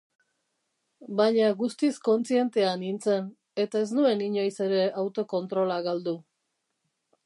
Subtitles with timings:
[1.19, 3.29] Baina guztiz kontzientea nintzen,
[3.67, 6.21] eta ez nuen inoiz ere autokontrola galdu.